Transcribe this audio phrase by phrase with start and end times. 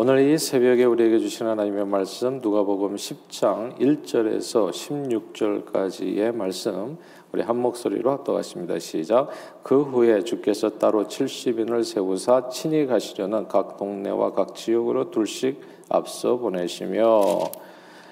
[0.00, 6.96] 오늘 이 새벽에 우리에게 주신 하나님의 말씀 누가복음 10장 1절에서 16절까지의 말씀
[7.32, 8.78] 우리 한 목소리로 합독하십니다.
[8.78, 9.28] 시작.
[9.64, 17.20] 그 후에 주께서 따로 70인을 세우사 친히 가시려는 각 동네와 각 지역으로 둘씩 앞서 보내시며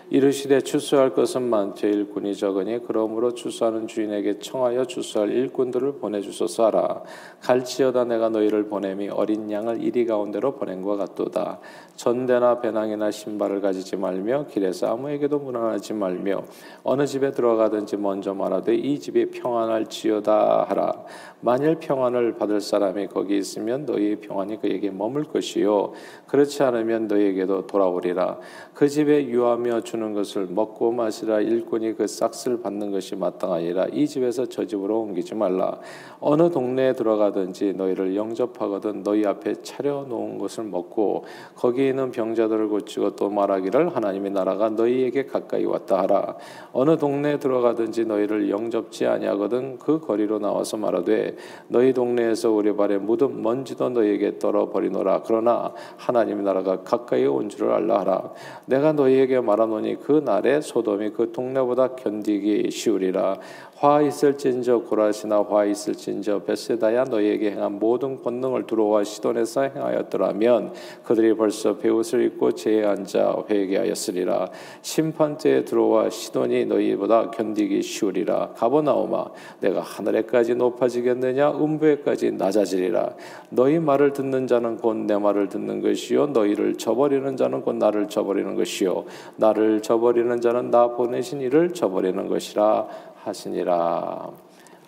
[0.08, 7.02] 이르시되 추수할 것은 많되 일꾼이 적으니 그러므로 추수하는 주인에게 청하여 추수할 일꾼들을 보내주소서 하라.
[7.40, 11.58] 갈지어다 내가 너희를 보냄이 어린 양을 이리 가운데로 보낸 것 같도다.
[11.96, 16.44] 전대나 배낭이나 신발을 가지지 말며 길에서 아무에게도 무난하지 말며
[16.84, 20.92] 어느 집에 들어가든지 먼저 말하되 이 집이 평안할지어다 하라.
[21.40, 25.92] 만일 평안을 받을 사람이 거기 있으면 너희의 평안이 그에게 머물 것이요.
[26.28, 28.38] 그렇지 않으면 너희에게도 돌아오리라.
[28.72, 31.40] 그 집에 유하며 주는 것을 먹고 마시라.
[31.40, 33.86] 일꾼이 그 싹을 받는 것이 마땅하니라.
[33.92, 35.78] 이 집에서 저 집으로 옮기지 말라.
[36.20, 41.24] 어느 동네에 들어가든지 너희를 영접하거든 너희 앞에 차려 놓은 것을 먹고
[41.54, 46.36] 거기 있는 병자들을 고치고 또 말하기를 하나님의 나라가 너희에게 가까이 왔다 하라.
[46.72, 51.36] 어느 동네에 들어가든지 너희를 영접지 아니하거든 그 거리로 나와서 말하되
[51.68, 55.22] 너희 동네에서 우리 발에 묻은 먼지도 너희에게 떨어 버리노라.
[55.24, 58.32] 그러나 하나님의 나라가 가까이 온 줄을 알라 하라.
[58.66, 63.38] 내가 너희에게 말하노니 그 날에 소돔이 그 동네보다 견디기 쉬우리라
[63.78, 70.72] 화 있을진저 고라시나 화 있을진저 베세다야 너희에게 행한 모든 권능을 두로와 시돈에서 행하였더라면
[71.04, 74.48] 그들이 벌써 베옷을 입고 제에 앉아 회개하였으리라.
[74.80, 78.52] 심판 때에 들어와 시돈이 너희보다 견디기 쉬우리라.
[78.56, 79.26] 가보나오마
[79.60, 81.50] 내가 하늘에까지 높아지겠느냐?
[81.50, 83.10] 음부에까지 낮아지리라.
[83.50, 86.28] 너희 말을 듣는 자는 곧 내 말을 듣는 것이요.
[86.28, 89.04] 너희를 저버리는 자는 곧 나를 저버리는 것이요.
[89.36, 92.86] 나를 저버리는 자는 나 보내신 이를 저버리는 것이라
[93.26, 94.30] 하시니라.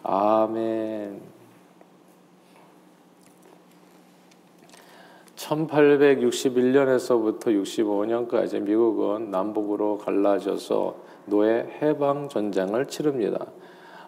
[0.03, 1.21] 아멘.
[5.37, 13.47] 1861년에서부터 65년까지 미국은 남북으로 갈라져서 노예 해방 전쟁을 치릅니다.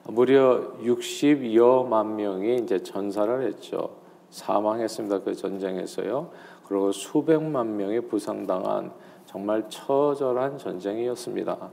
[0.04, 3.90] 무려 60여만 명이 이제 전사를 했죠.
[4.30, 5.20] 사망했습니다.
[5.20, 6.30] 그 전쟁에서요.
[6.66, 8.92] 그리고 수백만 명이 부상당한
[9.26, 11.70] 정말 처절한 전쟁이었습니다.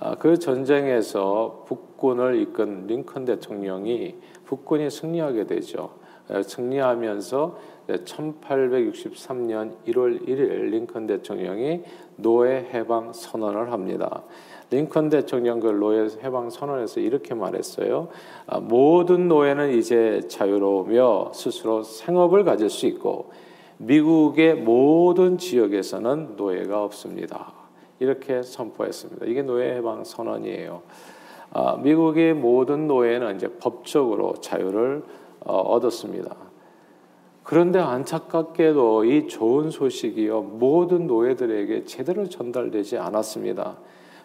[0.00, 4.14] 아, 그 전쟁에서 북군을 이끈 링컨 대통령이
[4.44, 5.90] 북군이 승리하게 되죠.
[6.44, 11.82] 승리하면서 1863년 1월 1일 링컨 대통령이
[12.16, 14.22] 노예 해방 선언을 합니다.
[14.70, 18.08] 링컨 대통령 그 노예 해방 선언에서 이렇게 말했어요.
[18.46, 23.30] 아, 모든 노예는 이제 자유로우며 스스로 생업을 가질 수 있고
[23.78, 27.57] 미국의 모든 지역에서는 노예가 없습니다.
[27.98, 29.26] 이렇게 선포했습니다.
[29.26, 30.82] 이게 노예 해방 선언이에요.
[31.52, 35.02] 아, 미국의 모든 노예는 이제 법적으로 자유를
[35.40, 36.36] 어, 얻었습니다.
[37.42, 43.78] 그런데 안타깝게도 이 좋은 소식이요 모든 노예들에게 제대로 전달되지 않았습니다.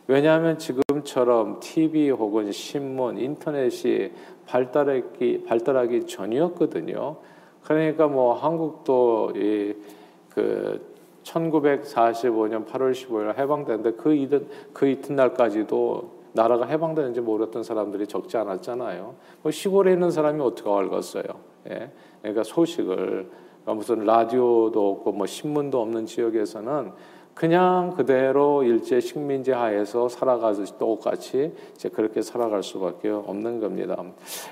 [0.07, 4.11] 왜냐하면 지금처럼 TV 혹은 신문, 인터넷이
[4.45, 7.15] 발달하기 발달하기 전이었거든요.
[7.63, 10.03] 그러니까 뭐 한국도 이
[10.33, 10.92] 그
[11.23, 19.15] 1945년 8월 15일 해방되는데 그 이듬 그 이튿날까지도 나라가 해방되는지 모르던 사람들이 적지 않았잖아요.
[19.41, 21.23] 뭐 시골에 있는 사람이 어떻게 알겠어요?
[21.69, 21.91] 예.
[22.21, 23.29] 그러니까 소식을
[23.63, 26.91] 그러니까 무슨 라디오도 없고 뭐 신문도 없는 지역에서는
[27.33, 33.97] 그냥 그대로 일제 식민지 하에서 살아가듯이 똑같이 이제 그렇게 살아갈 수밖에 없는 겁니다.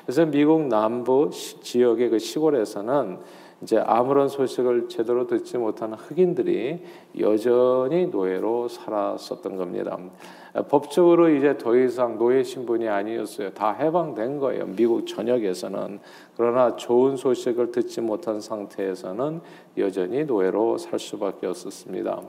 [0.05, 3.19] 그래서 미국 남부 지역의 그 시골에서는
[3.61, 6.83] 이제 아무런 소식을 제대로 듣지 못하는 흑인들이
[7.19, 9.97] 여전히 노예로 살았었던 겁니다.
[10.69, 13.51] 법적으로 이제 더 이상 노예 신분이 아니었어요.
[13.51, 14.65] 다 해방된 거예요.
[14.65, 15.99] 미국 전역에서는.
[16.35, 19.41] 그러나 좋은 소식을 듣지 못한 상태에서는
[19.77, 22.21] 여전히 노예로 살 수밖에 없었습니다.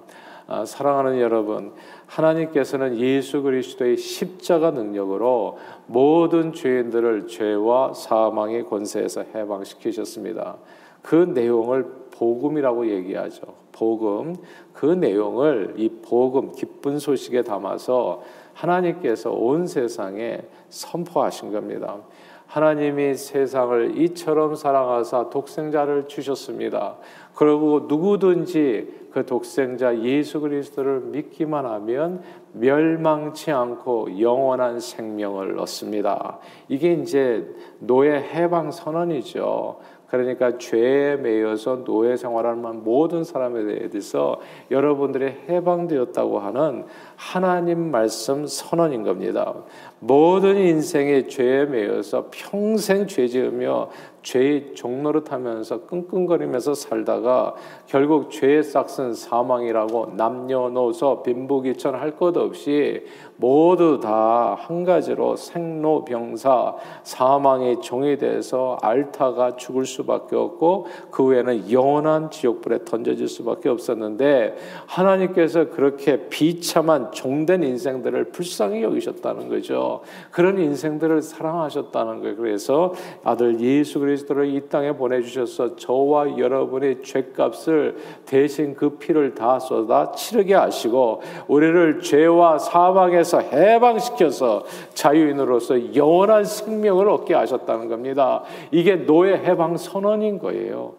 [0.48, 1.72] 아, 사랑하는 여러분,
[2.06, 10.59] 하나님께서는 예수 그리스도의 십자가 능력으로 모든 죄인들을 죄와 사망의 권세에서 해방시키셨습니다.
[11.02, 13.42] 그 내용을 복음이라고 얘기하죠.
[13.72, 14.36] 복음.
[14.72, 18.22] 그 내용을 이 복음, 기쁜 소식에 담아서
[18.54, 21.98] 하나님께서 온 세상에 선포하신 겁니다.
[22.47, 26.97] 하나님이 세상을 이처럼 사랑하사 독생자를 주셨습니다.
[27.34, 32.22] 그리고 누구든지 그 독생자 예수 그리스도를 믿기만 하면
[32.53, 36.38] 멸망치 않고 영원한 생명을 얻습니다.
[36.68, 37.47] 이게 이제
[37.78, 39.78] 노예 해방 선언이죠.
[40.12, 44.38] 그러니까 죄에 매여서 노예 생활하는 모든 사람에 대해서
[44.70, 46.84] 여러분들이 해방되었다고 하는
[47.16, 49.54] 하나님 말씀 선언인 겁니다.
[50.00, 53.88] 모든 인생의 죄에 매여서 평생 죄 지으며
[54.22, 57.54] 죄의 종로를 타면서 끙끙거리면서 살다가
[57.86, 63.04] 결국 죄의 싹은 사망이라고 남녀노소 빈부귀천 할 것 없이
[63.36, 72.30] 모두 다 한 가지로 생로병사 사망의 종이 돼서 알타가 죽을 수밖에 없고 그 후에는 영원한
[72.30, 80.01] 지옥불에 던져질 수밖에 없었는데 하나님께서 그렇게 비참한 종된 인생들을 불쌍히 여기셨다는 거죠.
[80.30, 82.36] 그런 인생들을 사랑하셨다는 거예요.
[82.36, 82.92] 그래서
[83.25, 90.12] 아들 예수 그리스도 를 이 땅에 보내주셔서 저와 여러분의 죄값을 대신 그 피를 다 쏟아
[90.12, 94.64] 치르게 하시고 우리를 죄와 사망에서 해방시켜서
[94.94, 98.42] 자유인으로서 영원한 생명을 얻게 하셨다는 겁니다.
[98.70, 100.94] 이게 노예 해방 선언인 거예요.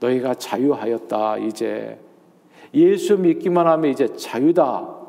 [0.00, 1.98] 너희가 자유하였다 이제
[2.74, 4.99] 예수 믿기만 하면 이제 자유다.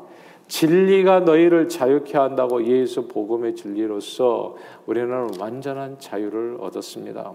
[0.52, 4.54] 진리가 너희를 자유케 한다고 예수 복음의 진리로서
[4.84, 7.32] 우리는 완전한 자유를 얻었습니다.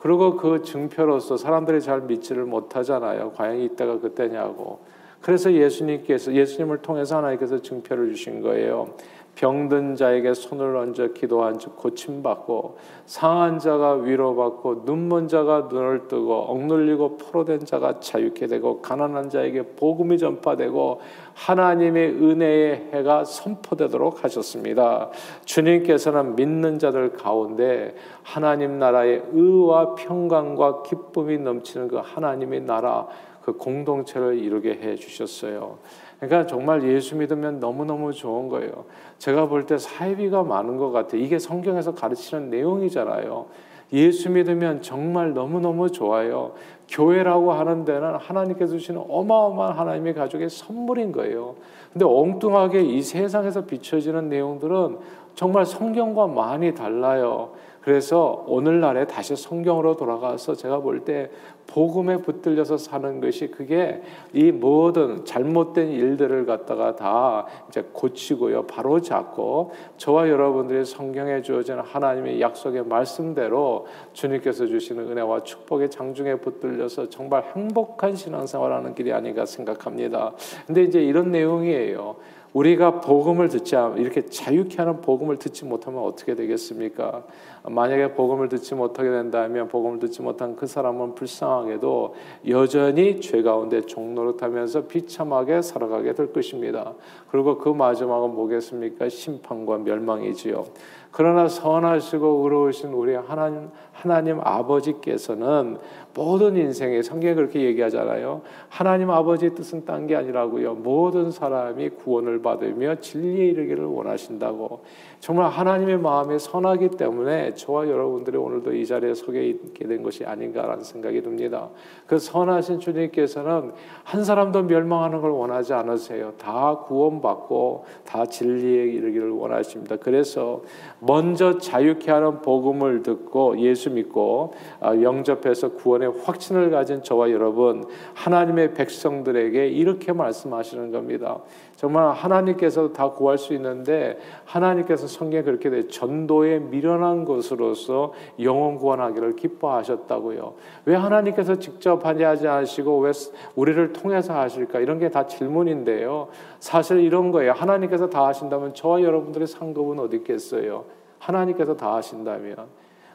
[0.00, 3.34] 그리고 그 증표로서 사람들이 잘 믿지를 못하잖아요.
[3.36, 4.80] 과연 이때가 그때냐고.
[5.20, 8.96] 그래서 예수님께서 예수님을 통해서 하나님께서 증표를 주신 거예요.
[9.40, 12.76] 병든 자에게 손을 얹어 기도한 즉 고침받고
[13.06, 20.18] 상한 자가 위로받고 눈먼 자가 눈을 뜨고 억눌리고 포로된 자가 자유케 되고 가난한 자에게 복음이
[20.18, 21.00] 전파되고
[21.32, 25.08] 하나님의 은혜의 해가 선포되도록 하셨습니다.
[25.46, 33.08] 주님께서는 믿는 자들 가운데 하나님 나라의 의와 평강과 기쁨이 넘치는 그 하나님의 나라
[33.40, 35.78] 그 공동체를 이루게 해 주셨어요.
[36.20, 38.84] 그러니까 정말 예수 믿으면 너무너무 좋은 거예요.
[39.18, 41.20] 제가 볼 때 사이비가 많은 것 같아요.
[41.20, 43.46] 이게 성경에서 가르치는 내용이잖아요.
[43.92, 46.52] 예수 믿으면 정말 너무너무 좋아요.
[46.88, 51.56] 교회라고 하는 데는 하나님께서 주시는 어마어마한 하나님의 가족의 선물인 거예요.
[51.92, 54.98] 근데 엉뚱하게 이 세상에서 비춰지는 내용들은
[55.34, 57.50] 정말 성경과 많이 달라요.
[57.80, 61.30] 그래서 오늘날에 다시 성경으로 돌아가서 제가 볼 때
[61.70, 68.66] 복음에 붙들려서 사는 것이 그게 이 모든 잘못된 일들을 갖다가 다 이제 고치고요.
[68.66, 77.08] 바로 잡고 저와 여러분들이 성경에 주어진 하나님의 약속의 말씀대로 주님께서 주시는 은혜와 축복의 장중에 붙들려서
[77.08, 80.32] 정말 행복한 신앙생활하는 길이 아닌가 생각합니다.
[80.66, 82.16] 근데 이제 이런 내용이에요.
[82.52, 87.22] 우리가 복음을 듣지 이렇게 자유케 하는 복음을 듣지 못하면 어떻게 되겠습니까?
[87.68, 92.14] 만약에 복음을 듣지 못하게 된다면 복음을 듣지 못한 그 사람은 불쌍하게도
[92.48, 96.94] 여전히 죄 가운데 종노릇하면서 비참하게 살아가게 될 것입니다.
[97.30, 99.08] 그리고 그 마지막은 뭐겠습니까?
[99.08, 100.64] 심판과 멸망이지요.
[101.12, 105.78] 그러나 선하시고 의로우신 우리 하나님, 하나님 아버지께서는
[106.14, 108.42] 모든 인생에 성경에 그렇게 얘기하잖아요.
[108.68, 110.74] 하나님 아버지의 뜻은 딴 게 아니라고요.
[110.74, 114.80] 모든 사람이 구원을 받으며 진리에 이르기를 원하신다고.
[115.18, 120.84] 정말 하나님의 마음이 선하기 때문에 저와 여러분들이 오늘도 이 자리에 서게 있게 된 것이 아닌가라는
[120.84, 121.68] 생각이 듭니다.
[122.06, 123.72] 그 선하신 주님께서는
[124.04, 126.32] 한 사람도 멸망하는 걸 원하지 않으세요.
[126.38, 129.96] 다 구원받고 다 진리에 이르기를 원하십니다.
[129.96, 130.62] 그래서
[130.98, 138.74] 먼저 자유케 하는 복음을 듣고 예수 믿고 아, 영접해서 구원의 확신을 가진 저와 여러분 하나님의
[138.74, 141.40] 백성들에게 이렇게 말씀하시는 겁니다.
[141.76, 148.76] 정말 하나님께서 다 구할 수 있는데 하나님께서 성경에 그렇게 돼 전도에 미련한 것 으로서 영원
[148.76, 150.54] 구원하기를 기뻐하셨다고요.
[150.86, 153.12] 왜 하나님께서 직접 하지 않으시고 왜
[153.54, 154.80] 우리를 통해서 하실까?
[154.80, 156.28] 이런 게 다 질문인데요.
[156.60, 157.52] 사실 이런 거예요.
[157.52, 160.84] 하나님께서 다 하신다면 저와 여러분들의 상급은 어디 있겠어요?
[161.18, 162.56] 하나님께서 다 하신다면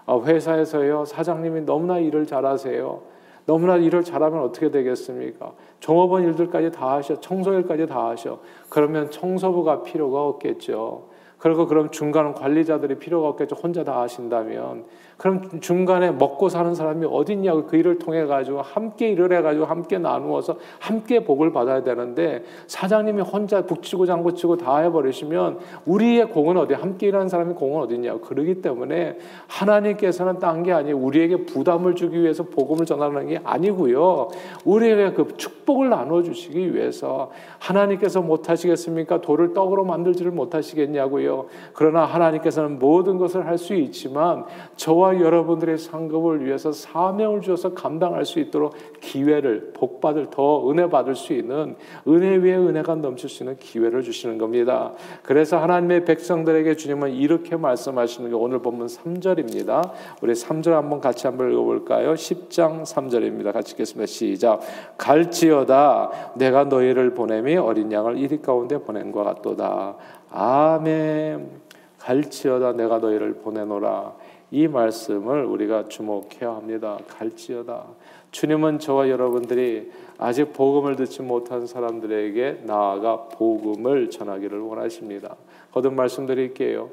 [0.06, 3.02] 아, 회사에서요 사장님이 너무나 일을 잘하세요.
[3.46, 5.54] 너무나 일을 잘하면 어떻게 되겠습니까?
[5.80, 8.40] 종업원 일들까지 다 하셔, 청소일까지 다 하셔.
[8.70, 11.04] 그러면 청소부가 필요가 없겠죠.
[11.38, 13.56] 그리고 그럼 중간 관리자들이 필요가 없겠죠.
[13.56, 14.86] 혼자 다 하신다면.
[15.18, 19.98] 그럼 중간에 먹고 사는 사람이 어딨냐고 그 일을 통해 가지고 함께 일을 해 가지고 함께
[19.98, 27.08] 나누어서 함께 복을 받아야 되는데 사장님이 혼자 북치고 장구치고 다 해버리시면 우리의 공은 어디 함께
[27.08, 28.20] 일하는 사람의 공은 어딨냐고.
[28.22, 30.98] 그러기 때문에 하나님께서는 딴 게 아니에요.
[30.98, 34.30] 우리에게 부담을 주기 위해서 복음을 전하는 게 아니고요.
[34.64, 39.22] 우리에게 그 축복을 나눠 주시기 위해서 하나님께서 못 하시겠습니까?
[39.22, 41.35] 돌을 떡으로 만들지를 못하시겠냐고요
[41.74, 48.40] 그러나 하나님께서는 모든 것을 할 수 있지만 저와 여러분들의 상급을 위해서 사명을 주어서 감당할 수
[48.40, 51.76] 있도록 기회를 복받을 더 은혜 받을 수 있는
[52.08, 54.94] 은혜 위에 은혜가 넘칠 수 있는 기회를 주시는 겁니다.
[55.24, 59.92] 그래서 하나님의 백성들에게 주님은 이렇게 말씀하시는 게 오늘 본문 3절입니다.
[60.22, 62.14] 우리 3절 한번 같이 한번 읽어볼까요?
[62.14, 63.52] 10장 3절입니다.
[63.52, 64.06] 같이 읽겠습니다.
[64.06, 64.62] 시작.
[64.98, 69.96] 갈지어다 내가 너희를 보내미 어린 양을 이리 가운데 보낸 것 같도다.
[70.38, 71.50] 아멘.
[71.98, 74.14] 갈지어다 내가 너희를 보내노라.
[74.52, 77.00] 이 말씀을 우리가 주목해야 합니다.
[77.08, 77.86] 갈지어다.
[78.32, 85.38] 주님은 저와 여러분들이 아직 복음을 듣지 못한 사람들에게 나아가 복음을 전하기를 원하십니다.
[85.72, 86.90] 거듭 말씀드릴게요.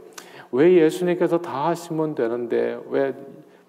[0.53, 3.13] 왜 예수님께서 다 하시면 되는데 왜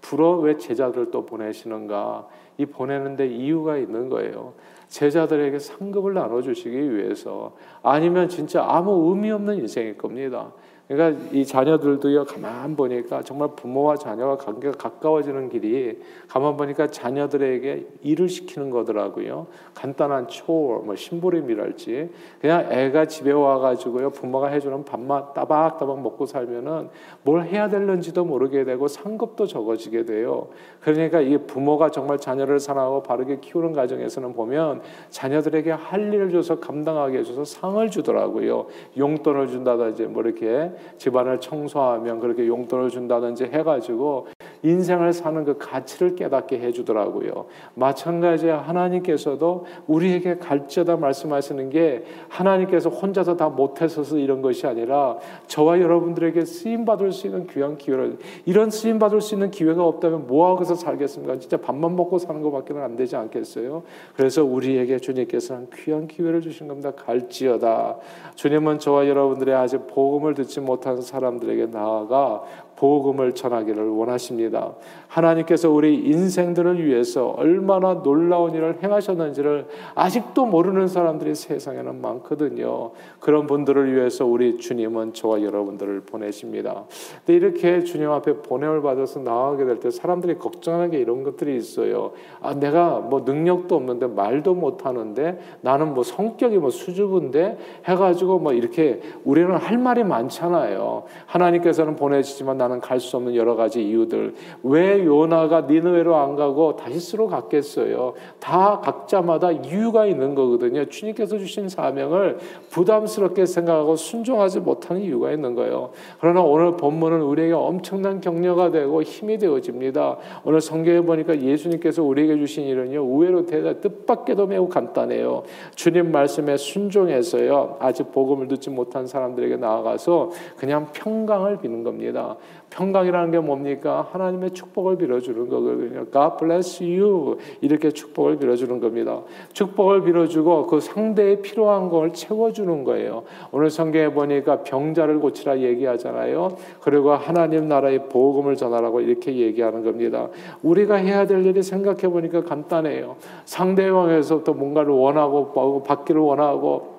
[0.01, 2.27] 불어 왜 제자들 또 보내시는가?
[2.59, 4.53] 이 보내는데 이유가 있는 거예요.
[4.93, 10.53] 제자들에게 상급을 나눠주시기 위해서 아니면 진짜 아무 의미 없는 인생일 겁니다.
[10.87, 18.27] 그러니까 이 자녀들도요 가만 보니까 정말 부모와 자녀와 관계가 가까워지는 길이 가만 보니까 자녀들에게 일을
[18.27, 19.47] 시키는 거더라고요.
[19.75, 22.09] 간단한 초뭐 심부름이랄지
[22.41, 26.89] 그냥 애가 집에 와가지고요 부모가 해주는 밥만 따박따박 먹고 살면은
[27.23, 30.49] 뭘 해야 될는지도 모르게 되고 상급도 적어지게 돼요.
[30.81, 37.19] 그러니까 이 부모가 정말 자녀를 사랑하고 바르게 키우는 과정에서는 보면 자녀들에게 할 일을 줘서 감당하게
[37.19, 38.67] 해줘서 상을 주더라고요.
[38.97, 44.27] 용돈을 준다든지 뭐 이렇게 집안을 청소하면 그렇게 용돈을 준다든지 해가지고
[44.63, 47.45] 인생을 사는 그 가치를 깨닫게 해주더라고요.
[47.75, 55.17] 마찬가지 하나님께서도 우리에게 갈지어다 말씀하시는 게 하나님께서 혼자서 다 못해서서 이런 것이 아니라
[55.47, 60.27] 저와 여러분들에게 쓰임 받을 수 있는 귀한 기회를 이런 쓰임 받을 수 있는 기회가 없다면
[60.27, 61.39] 뭐 하고서 살겠습니까?
[61.39, 63.83] 진짜 밥만 먹고 사는 것밖에는 안 되지 않겠어요?
[64.15, 66.91] 그래서 우리에게 주님께서는 귀한 기회를 주신 겁니다.
[66.91, 67.97] 갈지어다.
[68.35, 72.43] 주님은 저와 여러분들의 아직 복음을 듣지 못한 사람들에게 나아가
[72.75, 74.73] 복음을 전하기를 원하십니다.
[75.07, 82.91] 하나님께서 우리 인생들을 위해서 얼마나 놀라운 일을 행하셨는지를 아직도 모르는 사람들이 세상에는 많거든요.
[83.19, 86.85] 그런 분들을 위해서 우리 주님은 저와 여러분들을 보내십니다.
[87.25, 92.13] 근데 이렇게 주님 앞에 보냄을 받아서 나가게 될 때 사람들이 걱정하는 게 이런 것들이 있어요.
[92.41, 98.53] 아, 내가 뭐 능력도 없는데 말도 못 하는데 나는 뭐 성격이 뭐 수줍은데 해가지고 뭐
[98.53, 101.03] 이렇게 우리는 할 말이 많잖아요.
[101.25, 104.33] 하나님께서는 보내시지만 나는 갈 수 없는 여러 가지 이유들.
[104.63, 108.13] 왜 요나가 니느웨로 안 가고 다시스로 갔겠어요?
[108.39, 110.85] 다 각자마다 이유가 있는 거거든요.
[110.85, 112.37] 주님께서 주신 사명을
[112.69, 115.89] 부담스럽게 생각하고 순종하지 못하는 이유가 있는 거예요.
[116.21, 120.17] 그러나 오늘 본문은 우리에게 엄청난 격려가 되고 힘이 되어집니다.
[120.45, 125.43] 오늘 성경에 보니까 예수님께서 우리에게 주신 일은요, 의외로 대단 뜻밖에도 매우 간단해요.
[125.75, 132.37] 주님 말씀에 순종해서요, 아직 복음을 듣지 못한 사람들에게 나아가서 그냥 평강을 비는 겁니다.
[132.73, 134.07] 평강이라는 게 뭡니까?
[134.11, 136.05] 하나님의 축복을 빌어주는 거거든요.
[136.11, 137.37] God bless you.
[137.61, 139.21] 이렇게 축복을 빌어주는 겁니다.
[139.53, 143.23] 축복을 빌어주고 그 상대의 필요한 걸 채워주는 거예요.
[143.51, 146.57] 오늘 성경에 보니까 병자를 고치라 얘기하잖아요.
[146.81, 150.29] 그리고 하나님 나라의 복음을 전하라고 이렇게 얘기하는 겁니다.
[150.63, 153.17] 우리가 해야 될 일이 생각해 보니까 간단해요.
[153.45, 156.92] 상대방에서부터 뭔가를 원하고 받기를 원하고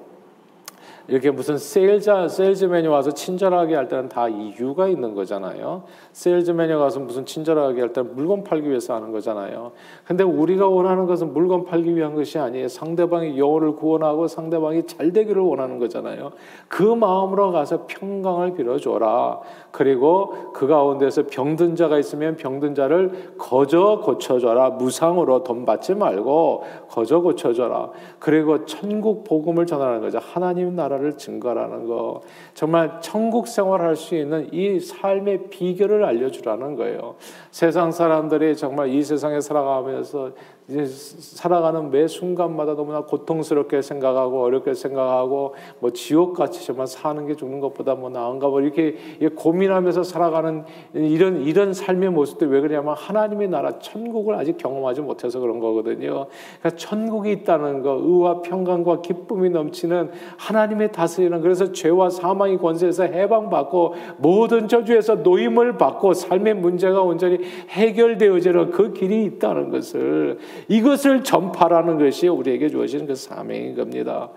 [1.06, 5.82] 이렇게 무슨 세일자 세일즈맨이 와서 친절하게 할 때는 다 이유가 있는 거잖아요.
[6.12, 9.72] 세일즈맨이 와서 무슨 친절하게 할 때는 물건 팔기 위해서 하는 거잖아요.
[10.06, 12.68] 근데 우리가 원하는 것은 물건 팔기 위한 것이 아니에요.
[12.68, 16.32] 상대방의 영혼을 구원하고 상대방이 잘 되기를 원하는 거잖아요.
[16.68, 19.40] 그 마음으로 가서 평강을 빌어줘라.
[19.72, 24.70] 그리고 그 가운데서 병든 자가 있으면 병든 자를 거저 고쳐줘라.
[24.70, 27.90] 무상으로 돈 받지 말고 거저 고쳐줘라.
[28.18, 30.18] 그리고 천국 복음을 전하는 거죠.
[30.18, 32.22] 하나님 나라 를 증거하는 거.
[32.54, 37.16] 정말 천국 생활할 수 있는 이 삶의 비결을 알려주라는 거예요.
[37.50, 40.32] 세상 사람들이 정말 이 세상에 살아가면서
[40.66, 47.60] 이제 살아가는 매 순간마다 너무나 고통스럽게 생각하고 어렵게 생각하고 뭐 지옥같이 정말 사는 게 죽는
[47.60, 48.96] 것보다 뭐 나은가 뭐 이렇게
[49.34, 55.58] 고민하면서 살아가는 이런 이런 삶의 모습들 왜 그러냐면 하나님의 나라 천국을 아직 경험하지 못해서 그런
[55.58, 56.28] 거거든요.
[56.60, 63.94] 그러니까 천국이 있다는 거, 의와 평강과 기쁨이 넘치는 하나님의 다스리는 그래서 죄와 사망의 권세에서 해방받고
[64.16, 72.28] 모든 저주에서 노임을 받고 삶의 문제가 온전히 해결되어지는 그 길이 있다는 것을 이것을 전파라는 것이
[72.28, 74.30] 우리에게 주어지는 그 사명인 겁니다.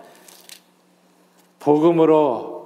[1.60, 2.58] 복음으로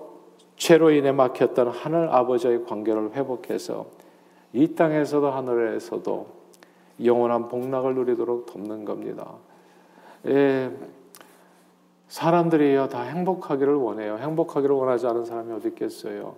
[0.56, 3.86] 죄로 인해 막혔던 하늘 아버지의 관계를 회복해서
[4.52, 6.26] 이 땅에서도 하늘에서도
[7.04, 9.32] 영원한 복락을 누리도록 돕는 겁니다.
[10.26, 10.70] 예,
[12.08, 14.18] 사람들이요 다 행복하기를 원해요.
[14.18, 16.34] 행복하기를 원하지 않은 사람이 어디 있겠어요?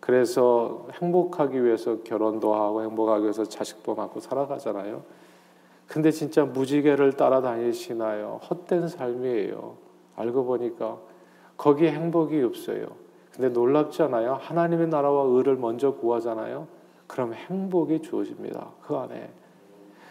[0.00, 5.02] 그래서 행복하기 위해서 결혼도 하고 행복하기 위해서 자식도 낳고 살아가잖아요.
[5.92, 8.40] 근데 진짜 무지개를 따라다니시나요?
[8.48, 9.76] 헛된 삶이에요.
[10.16, 10.96] 알고 보니까
[11.58, 12.86] 거기에 행복이 없어요.
[13.30, 14.38] 근데 놀랍지 않아요?
[14.40, 16.66] 하나님의 나라와 의를 먼저 구하잖아요.
[17.06, 18.70] 그럼 행복이 주어집니다.
[18.80, 19.32] 그 안에.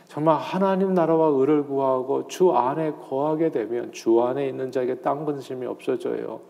[0.05, 5.65] 정말 하나님 나라와 의를 구하고 주 안에 거하게 되면 주 안에 있는 자에게 땅 근심이
[5.65, 6.41] 없어져요.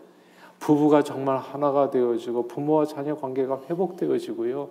[0.58, 4.68] 부부가 정말 하나가 되어지고 부모와 자녀 관계가 회복되어지고요.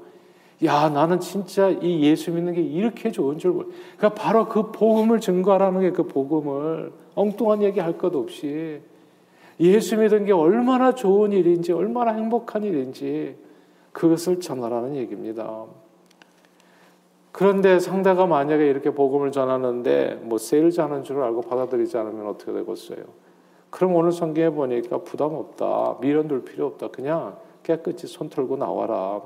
[0.63, 3.67] 야, 나는 진짜 이 예수 믿는 게 이렇게 좋은 줄 몰라.
[3.97, 8.79] 그러니까 바로 그 복음을 증거하라는 게 그 복음을 엉뚱한 얘기 할 것 없이
[9.59, 13.35] 예수 믿은 게 얼마나 좋은 일인지, 얼마나 행복한 일인지
[13.91, 15.65] 그것을 전하라는 얘기입니다.
[17.31, 22.99] 그런데 상대가 만약에 이렇게 복음을 전하는데 뭐 세일즈 하는 줄 알고 받아들이지 않으면 어떻게 되겠어요?
[23.69, 25.97] 그럼 오늘 성경에 보니까 부담 없다.
[26.01, 26.89] 미련 둘 필요 없다.
[26.89, 29.21] 그냥 깨끗이 손 털고 나와라.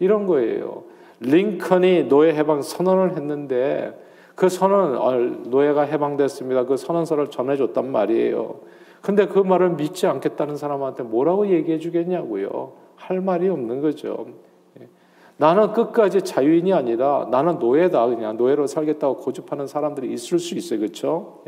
[0.00, 0.04] 예.
[0.04, 0.84] 이런 거예요.
[1.20, 3.98] 링컨이 노예 해방 선언을 했는데
[4.34, 5.12] 그 선언, 어,
[5.48, 6.66] 노예가 해방됐습니다.
[6.66, 8.60] 그 선언서를 전해줬단 말이에요.
[9.00, 12.72] 근데 그 말을 믿지 않겠다는 사람한테 뭐라고 얘기해 주겠냐고요.
[12.96, 14.26] 할 말이 없는 거죠.
[14.80, 14.88] 예.
[15.38, 18.06] 나는 끝까지 자유인이 아니라 나는 노예다.
[18.06, 20.80] 그냥 노예로 살겠다고 고집하는 사람들이 있을 수 있어요.
[20.80, 21.42] 그렇죠?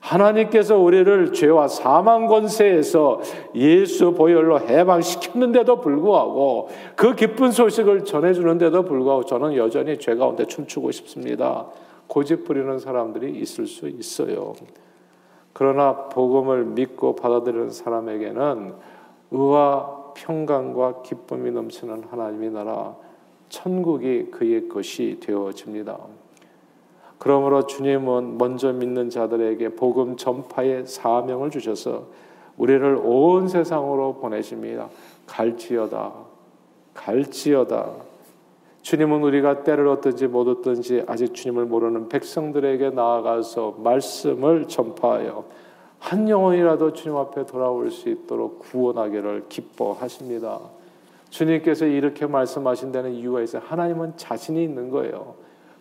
[0.00, 3.20] 하나님께서 우리를 죄와 사망 권세에서
[3.54, 11.66] 예수 보혈로 해방시켰는데도 불구하고 그 기쁜 소식을 전해주는데도 불구하고 저는 여전히 죄 가운데 춤추고 싶습니다.
[12.06, 14.54] 고집 부리는 사람들이 있을 수 있어요.
[15.52, 18.74] 그러나 복음을 믿고 받아들이는 사람에게는
[19.30, 22.96] 의와 평강과 기쁨이 넘치는 하나님의 나라
[23.48, 25.98] 천국이 그의 것이 되어집니다.
[27.20, 32.06] 그러므로 주님은 먼저 믿는 자들에게 복음 전파의 사명을 주셔서
[32.56, 34.88] 우리를 온 세상으로 보내십니다.
[35.26, 36.12] 갈지어다.
[36.94, 37.90] 갈지어다.
[38.80, 45.44] 주님은 우리가 때를 얻든지 못 얻든지 아직 주님을 모르는 백성들에게 나아가서 말씀을 전파하여
[45.98, 50.58] 한 영혼이라도 주님 앞에 돌아올 수 있도록 구원하기를 기뻐하십니다.
[51.28, 53.60] 주님께서 이렇게 말씀하신 데는 이유가 있어요.
[53.66, 55.34] 하나님은 자신이 있는 거예요.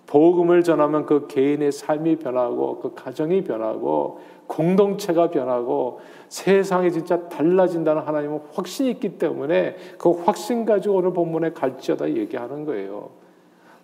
[0.10, 6.00] 복음을 전하면 그 개인의 삶이 변하고 그 가정이 변하고 공동체가 변하고
[6.30, 13.12] 세상이 진짜 달라진다는 하나님은 확신이 있기 때문에 그 확신 가지고 오늘 본문에 갈지어다 얘기하는 거예요.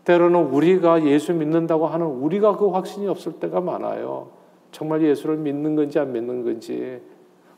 [0.04, 4.30] 때로는 우리가 예수 믿는다고 하는 우리가 그 확신이 없을 때가 많아요.
[4.72, 7.02] 정말 예수를 믿는 건지 안 믿는 건지.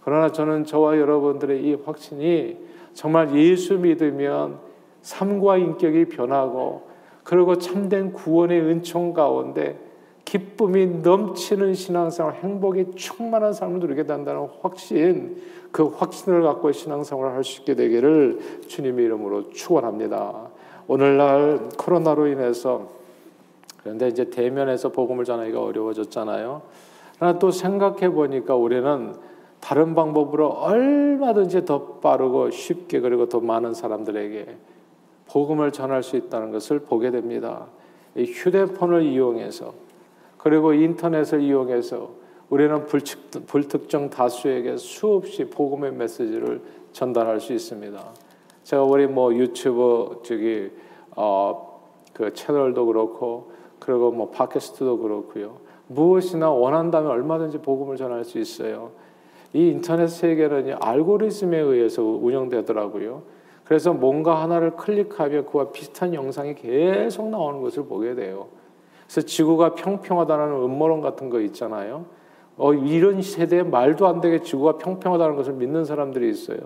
[0.04, 2.58] 그러나 저는 저와 여러분들의 이 확신이
[2.94, 4.60] 정말 예수 믿으면
[5.02, 6.97] 삶과 인격이 변하고
[7.28, 9.78] 그리고 참된 구원의 은총 가운데
[10.24, 15.36] 기쁨이 넘치는 신앙생활, 행복이 충만한 삶을 누리게 된다는 확신,
[15.74, 20.48] 그 확신을 갖고 신앙생활을 할 수 있게 되기를 주님의 이름으로 축원합니다.
[20.88, 22.88] 오늘날 코로나로 인해서
[23.84, 26.62] 그런데 이제 대면에서 복음을 전하기가 어려워졌잖아요.
[27.18, 29.14] 그러나 또 생각해 보니까 우리는
[29.60, 34.77] 다른 방법으로 얼마든지 더 빠르고 쉽게 그리고 더 많은 사람들에게
[35.32, 37.68] 복음을 전할 수 있다는 것을 보게 됩니다.
[38.16, 39.74] 휴대폰을 이용해서
[40.38, 42.12] 그리고 인터넷을 이용해서
[42.50, 46.62] 우리는 불특 정 다수에게 수없이 복음의 메시지를
[46.94, 48.04] 전달할 수 있습니다.
[48.64, 50.72] 제가 우리 뭐 유튜브 저기
[51.16, 51.68] 어
[52.18, 55.58] 그 채널도 그렇고 그리고 뭐 팟캐스트도 그렇고요.
[55.86, 58.90] 무엇이나 원한다면 얼마든지 복음을 전할 수 있어요.
[59.54, 63.22] 이 인터넷 세계는 알고리즘에 의해서 운영되더라고요.
[63.68, 68.48] 그래서 뭔가 하나를 클릭하면 그와 비슷한 영상이 계속 나오는 것을 보게 돼요.
[69.06, 72.06] 그래서 지구가 평평하다는 음모론 같은 거 있잖아요.
[72.56, 76.58] 어, 이런 세대에 말도 안 되게 지구가 평평하다는 것을 믿는 사람들이 있어요.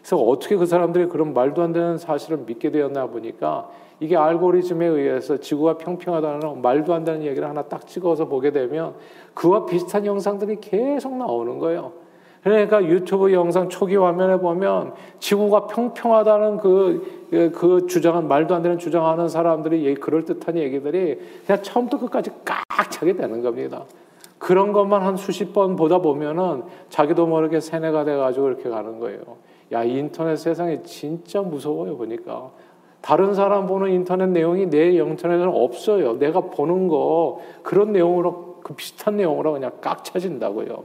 [0.00, 5.38] 그래서 어떻게 그 사람들이 그런 말도 안 되는 사실을 믿게 되었나 보니까 이게 알고리즘에 의해서
[5.38, 8.94] 지구가 평평하다는 말도 안 되는 얘기를 하나 딱 찍어서 보게 되면
[9.32, 11.92] 그와 비슷한 영상들이 계속 나오는 거예요.
[12.42, 18.78] 그러니까 유튜브 영상 초기 화면에 보면 지구가 평평하다는 그, 그, 그 주장은 말도 안 되는
[18.78, 23.84] 주장하는 사람들이 그럴듯한 얘기들이 그냥 처음부터 끝까지 깍 차게 되는 겁니다.
[24.38, 29.20] 그런 것만 한 수십 번 보다 보면은 자기도 모르게 세뇌가 돼가지고 이렇게 가는 거예요.
[29.72, 32.50] 야, 인터넷 세상이 진짜 무서워요, 보니까.
[33.02, 36.18] 다른 사람 보는 인터넷 내용이 내 인터넷에는 없어요.
[36.18, 40.84] 내가 보는 거, 그런 내용으로, 그 비슷한 내용으로 그냥 깍 차진다고요.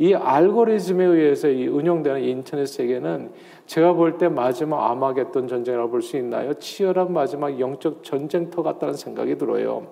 [0.00, 3.32] 이 알고리즘에 의해서 이 운영되는 인터넷 세계는
[3.66, 6.54] 제가 볼 때 마지막 아마겟돈 전쟁이라고 볼 수 있나요?
[6.54, 9.88] 치열한 마지막 영적 전쟁터 같다는 생각이 들어요.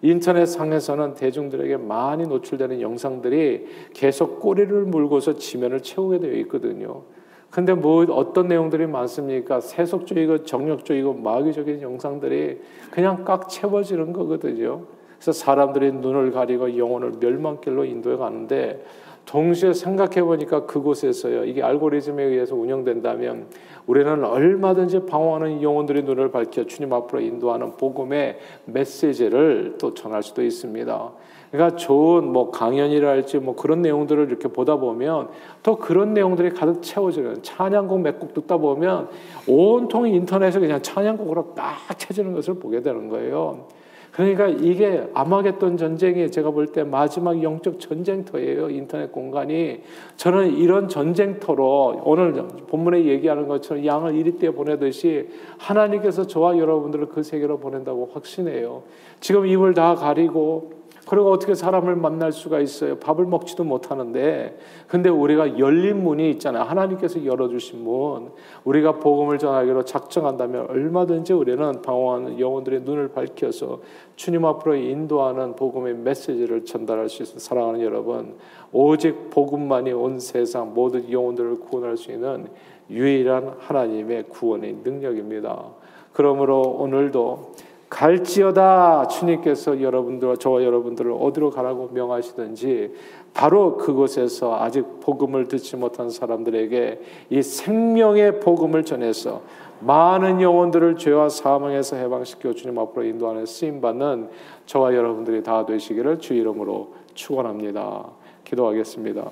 [0.00, 7.02] 인터넷 상에서는 대중들에게 많이 노출되는 영상들이 계속 꼬리를 물고서 지면을 채우게 되어 있거든요.
[7.50, 9.60] 근데 뭐 어떤 내용들이 많습니까?
[9.60, 12.58] 세속적이고 정력적이고 마귀적인 영상들이
[12.90, 14.86] 그냥 꽉 채워지는 거거든요.
[15.16, 18.82] 그래서 사람들이 눈을 가리고 영혼을 멸망길로 인도해 가는데
[19.24, 21.44] 동시에 생각해 보니까 그곳에서요.
[21.44, 23.46] 이게 알고리즘에 의해서 운영된다면
[23.86, 31.12] 우리는 얼마든지 방황하는 영혼들의 눈을 밝혀 주님 앞으로 인도하는 복음의 메시지를 또 전할 수도 있습니다.
[31.50, 35.28] 그러니까 좋은 뭐 강연이랄지 뭐 그런 내용들을 이렇게 보다 보면
[35.62, 39.08] 또 그런 내용들이 가득 채워지는 찬양곡 몇 곡 듣다 보면
[39.46, 43.66] 온통 인터넷에 그냥 찬양곡으로 딱 채지는 것을 보게 되는 거예요.
[44.12, 48.70] 그러니까 이게 아마겟돈 전쟁이 제가 볼 때 마지막 영적 전쟁터예요.
[48.70, 49.80] 인터넷 공간이.
[50.16, 52.32] 저는 이런 전쟁터로 오늘
[52.68, 58.82] 본문에 얘기하는 것처럼 양을 이리때 보내듯이 하나님께서 저와 여러분들을 그 세계로 보낸다고 확신해요.
[59.20, 62.96] 지금 입을 다 가리고 그리고 어떻게 사람을 만날 수가 있어요?
[62.98, 64.56] 밥을 먹지도 못하는데.
[64.86, 66.62] 근데 우리가 열린 문이 있잖아요.
[66.62, 68.30] 하나님께서 열어주신 문.
[68.64, 73.80] 우리가 복음을 전하기로 작정한다면 얼마든지 우리는 방황하는 영혼들의 눈을 밝혀서
[74.16, 78.34] 주님 앞으로 인도하는 복음의 메시지를 전달할 수 있어 사랑하는 여러분.
[78.72, 82.46] 오직 복음만이 온 세상 모든 영혼들을 구원할 수 있는
[82.88, 85.64] 유일한 하나님의 구원의 능력입니다.
[86.12, 87.52] 그러므로 오늘도
[87.92, 92.94] 갈지어다 주님께서 여러분들 저와 여러분들을 어디로 가라고 명하시든지
[93.34, 99.42] 바로 그곳에서 아직 복음을 듣지 못한 사람들에게 이 생명의 복음을 전해서
[99.80, 104.30] 많은 영혼들을 죄와 사망에서 해방시켜 주님 앞으로 인도하는 쓰임 받는
[104.64, 108.06] 저와 여러분들이 다 되시기를 주 이름으로 축원합니다.
[108.44, 109.30] 기도하겠습니다.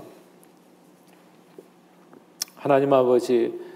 [2.57, 3.70] 하나님 아버지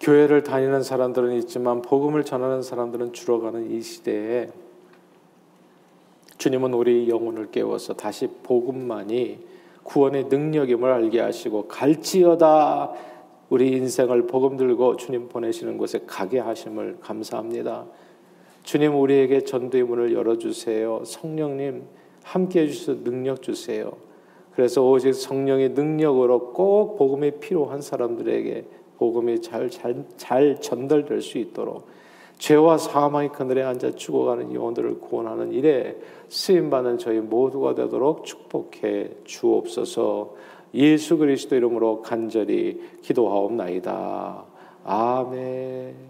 [0.00, 4.48] 교회를 다니는 사람들은 있지만 복음을 전하는 사람들은 줄어가는 이 시대에
[6.38, 9.38] 주님은 우리 영혼을 깨워서 다시 복음만이
[9.82, 12.94] 구원의 능력임을 알게 하시고 갈지어다
[13.50, 17.84] 우리 인생을 복음 들고 주님 보내시는 곳에 가게 하심을 감사합니다.
[18.62, 21.02] 주님 우리에게 전도의 문을 열어주세요.
[21.04, 21.82] 성령님
[22.22, 23.92] 함께 해주셔서 능력 주세요.
[24.54, 28.64] 그래서 오직 성령의 능력으로 꼭 복음이 필요한 사람들에게
[29.00, 31.88] 복음이 잘, 잘, 잘 전달될 수 있도록
[32.38, 35.96] 죄와 사망의 그늘에 앉아 죽어가는 영혼들을 구원하는 일에
[36.28, 40.34] 쓰임받는 저희 모두가 되도록 축복해 주옵소서
[40.74, 44.44] 예수 그리스도 이름으로 간절히 기도하옵나이다.
[44.84, 46.09] 아멘.